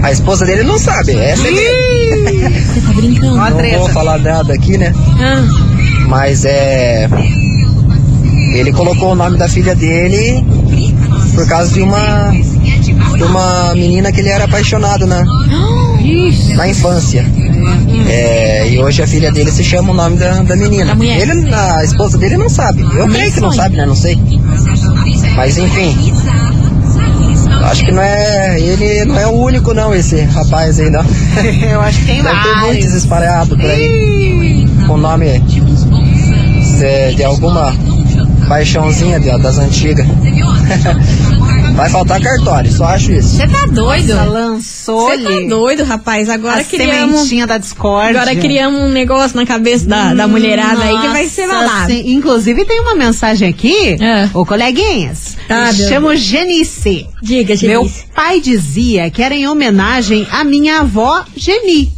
[0.03, 2.49] A esposa dele não sabe, é segredo.
[2.73, 3.35] Você tá brincando?
[3.35, 4.93] Não vou falar nada aqui, né?
[5.19, 5.43] Ah,
[6.07, 7.09] Mas é.
[8.53, 10.43] Ele colocou o nome da filha dele
[11.33, 12.31] por causa de uma.
[12.31, 15.23] de uma menina que ele era apaixonado na,
[16.55, 17.25] na infância.
[18.07, 20.97] É, e hoje a filha dele se chama o nome da, da menina.
[21.01, 22.81] Ele, a esposa dele não sabe.
[22.81, 23.85] Eu creio que não sabe, né?
[23.85, 24.17] Não sei.
[25.35, 26.13] Mas enfim.
[27.63, 28.59] Acho que não é.
[28.59, 31.03] Ele não é o único não, esse rapaz aí não.
[31.69, 32.93] Eu acho que tem Deve ter muitos vários.
[32.93, 34.67] espalhados por aí.
[34.87, 35.39] Com nome
[36.79, 37.73] de, de alguma
[38.49, 40.05] paixãozinha de- das antigas.
[41.75, 43.29] Vai faltar cartório, só acho isso.
[43.37, 44.13] Você tá doido?
[44.13, 46.27] Nossa, lançou Você tá doido, rapaz.
[46.27, 47.15] Agora a criamos.
[47.21, 48.19] sementinha da discórdia.
[48.21, 52.03] Agora criamos um negócio na cabeça da, da mulherada aí que vai ser Nossa, sim.
[52.13, 54.29] Inclusive tem uma mensagem aqui, É.
[54.33, 55.37] ô coleguinhas.
[55.47, 57.07] Ah, me meu chamo Genice.
[57.21, 58.03] Diga, Meu Genice.
[58.13, 61.93] pai dizia que era em homenagem à minha avó Geni.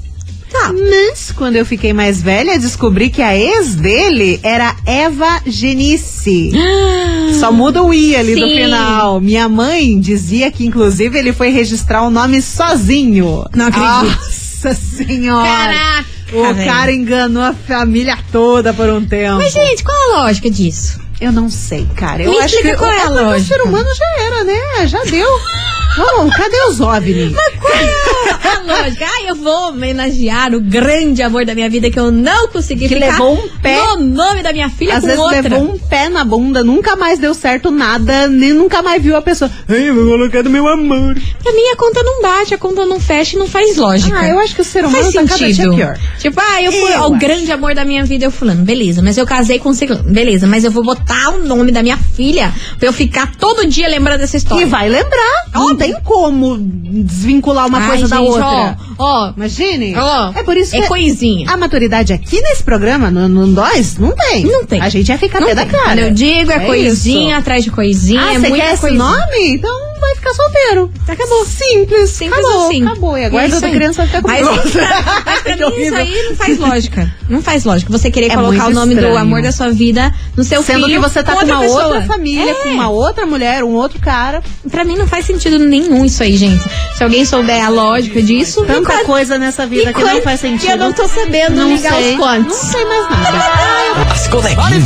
[0.51, 0.73] Tá.
[0.73, 6.51] Mas, quando eu fiquei mais velha, descobri que a ex dele era Eva Genice.
[7.39, 8.55] Só muda o I ali do Sim.
[8.55, 9.21] final.
[9.21, 13.45] Minha mãe dizia que, inclusive, ele foi registrar o nome sozinho.
[13.55, 14.17] Não acredito.
[14.17, 15.45] Nossa senhora!
[15.47, 16.69] Caraca, O velho.
[16.69, 19.37] cara enganou a família toda por um tempo.
[19.37, 20.99] Mas, gente, qual a lógica disso?
[21.19, 22.23] Eu não sei, cara.
[22.23, 23.55] Eu Me acho que qual é a o- o lógica.
[23.55, 24.87] ser humano já era, né?
[24.87, 25.27] Já deu.
[25.97, 27.35] Vamos, cadê os OVNI?
[27.59, 29.05] Qual é a lógica?
[29.05, 32.95] Ah, eu vou homenagear o grande amor da minha vida que eu não consegui Que
[32.95, 33.75] ficar levou um pé.
[33.75, 35.41] no nome da minha filha Às com vezes outra.
[35.41, 39.21] levou um pé na bunda, nunca mais deu certo nada, nem nunca mais viu a
[39.21, 39.51] pessoa.
[39.67, 41.17] Ai, eu vou colocar no meu amor.
[41.45, 44.17] A minha conta não bate, a conta não fecha e não faz lógica.
[44.17, 45.99] Ah, eu acho que o ser humano faz tá cada dia pior.
[46.19, 47.17] Tipo, ah, eu fui Eu o acho.
[47.17, 48.63] grande amor da minha vida, eu fulano.
[48.63, 50.03] Beleza, mas eu casei com o ciclano.
[50.03, 53.87] Beleza, mas eu vou botar o nome da minha filha pra eu ficar todo dia
[53.87, 54.61] lembrando dessa história.
[54.63, 55.45] E vai lembrar.
[55.55, 58.77] Não tem como desvincular uma Ai, coisa da gente, outra.
[58.99, 59.95] Ó, ó, Imagine.
[59.97, 61.49] Ó, é por isso é que coisinha.
[61.49, 64.45] a maturidade aqui nesse programa, no, no nós, não tem.
[64.45, 64.79] Não tem.
[64.81, 65.83] A gente ia ficar pé da cara.
[65.85, 67.39] Quando eu digo, é, coisinha isso.
[67.39, 69.03] atrás de coisinha, Ah, é você quer esse coisinha.
[69.03, 69.47] nome?
[69.55, 70.91] Então vai ficar solteiro.
[71.07, 71.45] Acabou.
[71.45, 72.09] Simples.
[72.09, 72.83] Simples acabou, assim.
[72.85, 73.17] Acabou.
[73.17, 73.73] E a É guarda isso da aí.
[73.73, 77.15] criança vai ficar com Mas, mas pra Que mim isso aí não faz lógica.
[77.29, 77.91] Não faz lógica.
[77.91, 79.17] Você querer É colocar o nome do estranho.
[79.17, 81.83] amor da sua vida no seu Sendo filho que você tá com outra uma pessoa.
[81.85, 82.53] outra família, É.
[82.55, 84.41] com uma outra mulher, um outro cara.
[84.69, 86.63] Pra mim não faz sentido nenhum isso aí, gente.
[86.97, 90.65] Se alguém souber a lógica disso, Tanta coisa nessa vida que não faz sentido.
[90.67, 92.13] que eu não tô sabendo Não ligar sei.
[92.15, 92.19] os.
[92.19, 94.11] Não sei mais nada.
[94.11, 94.85] As coleguinhas.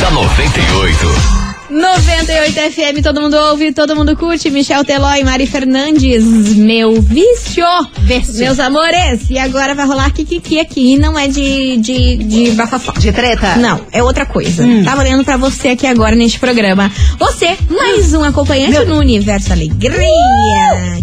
[0.00, 1.41] Da 98.
[1.72, 4.50] 98 FM, todo mundo ouve, todo mundo curte.
[4.50, 6.22] Michel Teló e Mari Fernandes,
[6.54, 7.64] meu vício.
[8.00, 8.40] Vício.
[8.40, 9.30] Meus amores.
[9.30, 10.98] E agora vai rolar Kikiki aqui.
[10.98, 12.92] Não é de, de, de bafafá.
[12.92, 13.56] De treta?
[13.56, 14.62] Não, é outra coisa.
[14.62, 14.84] Hum.
[14.84, 16.92] Tá valendo pra você aqui agora neste programa.
[17.18, 19.96] Você, mais um acompanhante no Universo Alegria,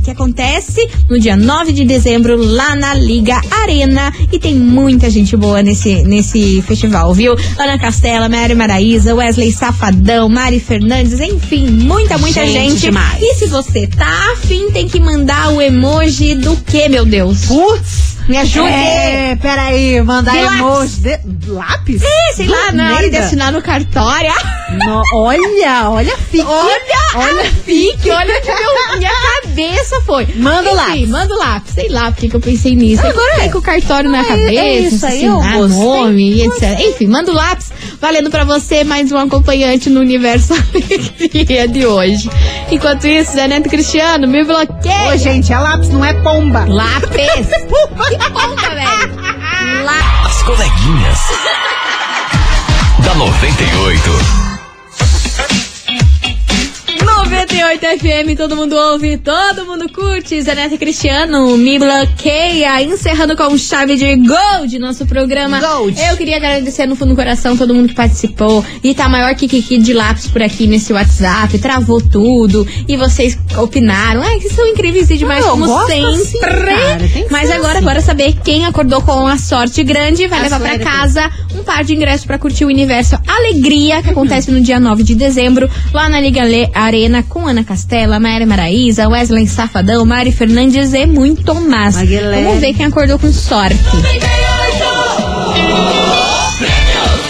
[0.04, 4.14] que acontece no dia 9 de dezembro lá na Liga Arena.
[4.32, 7.36] E tem muita gente boa nesse, nesse festival, viu?
[7.58, 12.82] Ana Castela, Mary Maraíza, Wesley Safadão, Mari Fernandes, enfim, muita, muita Gente gente.
[12.82, 13.22] demais.
[13.22, 17.46] E se você tá afim, tem que mandar o emoji do que, meu Deus?
[17.46, 18.10] Putz!
[18.28, 18.68] Me ajude!
[18.70, 20.96] É, peraí, mandar De emoji.
[21.00, 21.20] De...
[21.48, 22.02] Lápis?
[22.04, 24.32] É, sei lá, Do na hora de assinar no cartório.
[24.86, 26.46] No- olha, olha a fique.
[26.46, 26.82] Olha,
[27.16, 29.10] olha a fique, olha que meu, minha
[29.42, 30.28] cabeça foi.
[30.36, 31.10] Manda o lápis.
[31.10, 31.74] Manda o lápis.
[31.74, 33.04] Sei lá porque que eu pensei nisso.
[33.06, 33.50] Agora é.
[33.50, 35.80] com o cartório na Ah, é- cabeça, é isso aí, eu assinar gostei.
[35.80, 36.80] nome etc.
[36.82, 37.72] Enfim, manda o lápis.
[38.02, 40.54] Valendo pra você mais um acompanhante no universo
[41.22, 42.30] alegria de hoje.
[42.72, 45.14] Enquanto isso, Zé Neto Cristiano, me bloqueia.
[45.14, 46.66] Ô, gente, é lápis, não é pomba.
[46.66, 47.12] Lápis.
[48.10, 49.16] que ponta, velho.
[49.84, 50.26] Lápis.
[50.26, 51.20] As coleguinhas.
[53.04, 54.49] Da 98.
[57.54, 60.40] 98 FM, todo mundo ouve, todo mundo curte.
[60.42, 62.82] Zanete Cristiano, me bloqueia.
[62.84, 65.60] Encerrando com chave de gold nosso programa.
[65.60, 66.00] Gold.
[66.00, 68.64] Eu queria agradecer no fundo do coração todo mundo que participou.
[68.84, 71.58] E tá maior que Kiki de lápis por aqui nesse WhatsApp.
[71.58, 72.68] Travou tudo.
[72.88, 74.24] E vocês opinaram.
[74.24, 76.06] É, que são incríveis demais, Ah, eu como gosto sempre.
[76.22, 77.00] assim, cara,
[77.32, 77.84] Mas agora, assim.
[77.86, 80.28] bora saber quem acordou com a sorte grande.
[80.28, 80.86] Vai A levar pra sorte.
[80.86, 85.02] casa um par de ingressos pra curtir o Universo Alegria, que acontece no dia 9
[85.04, 90.32] de dezembro, lá na Liga Le- Arena, com Ana Castela, Maíra Maraíza, Wesley Safadão, Mari
[90.32, 91.96] Fernandes e muito mais.
[91.96, 92.44] Maguilene.
[92.44, 93.78] Vamos ver quem acordou com sorte.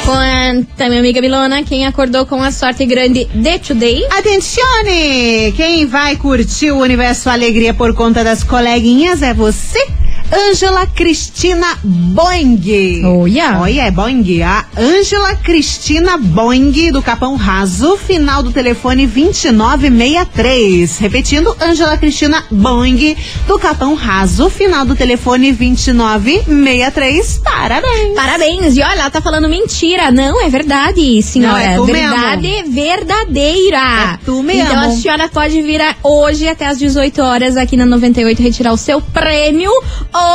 [0.06, 4.04] Conta, minha amiga Milona, quem acordou com a sorte grande de Today?
[4.12, 5.54] Atencione!
[5.56, 9.86] Quem vai curtir o Universo Alegria por conta das coleguinhas é você,
[10.32, 13.04] Ângela Cristina Boing.
[13.04, 13.60] Olha.
[13.62, 14.42] Olha, é Boing.
[14.44, 21.00] A Ângela Cristina Boing, do Capão Raso, final do telefone 2963.
[21.00, 27.42] Repetindo, Ângela Cristina Boing, do Capão Raso, final do telefone 2963.
[27.44, 28.16] Parabéns!
[28.16, 28.78] Parabéns!
[28.78, 30.12] E olha, ela tá falando mentira.
[30.12, 31.58] Não, é verdade, senhora.
[31.58, 34.14] Não, é tu verdade verdadeira.
[34.14, 34.62] É tu mesmo.
[34.62, 38.78] Então a senhora pode vir hoje até às 18 horas aqui na 98 retirar o
[38.78, 39.72] seu prêmio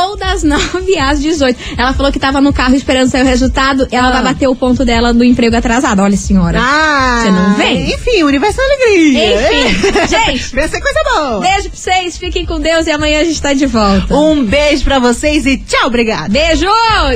[0.09, 1.57] ou das 9 às 18.
[1.77, 3.87] Ela falou que tava no carro esperando sair o resultado.
[3.91, 4.11] Ela Ah.
[4.11, 6.01] vai bater o ponto dela do emprego atrasado.
[6.01, 6.59] Olha, senhora.
[6.61, 7.91] Ah, Você não vem?
[7.93, 9.35] Enfim, Universo Alegria.
[9.71, 10.55] Enfim, gente.
[10.55, 11.39] Vai ser coisa boa.
[11.41, 14.13] Beijo pra vocês, fiquem com Deus e amanhã a gente tá de volta.
[14.15, 16.29] Um beijo pra vocês e tchau, obrigada.
[16.29, 16.65] Beijo!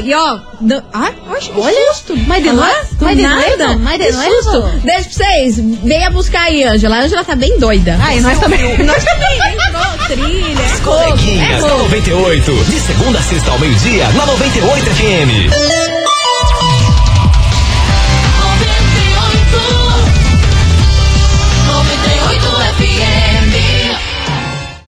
[0.04, 0.84] E ó, do...
[0.94, 2.18] ai, oxe, que Olha, susto!
[2.28, 2.72] mas de novo?
[3.02, 3.78] Mas de nada?
[3.80, 4.44] Mas de novo?
[4.44, 4.62] susto!
[4.84, 5.60] Beijo pra vocês!
[5.84, 6.98] Venha buscar aí, Ângela.
[6.98, 7.98] A Ângela tá bem doida.
[8.02, 8.78] Ai, nós também.
[8.84, 11.84] Nós também, entrou trilha, é fogo, Coleguinhas é da fogo.
[11.84, 12.52] 98.
[12.66, 15.89] De segunda a sexta ao meio-dia, na 98 FM.